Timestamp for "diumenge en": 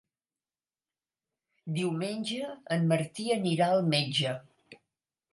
1.75-2.87